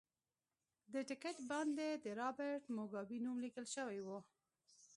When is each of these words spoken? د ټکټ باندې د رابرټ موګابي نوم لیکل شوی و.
د 0.93 0.95
ټکټ 1.09 1.37
باندې 1.51 1.87
د 2.03 2.05
رابرټ 2.21 2.63
موګابي 2.77 3.17
نوم 3.25 3.37
لیکل 3.45 3.65
شوی 3.75 3.99
و. 4.03 4.07